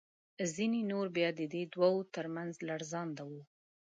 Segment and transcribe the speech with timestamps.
[0.55, 3.41] ځینې نور بیا د دې دوو تر منځ لړزانده وو.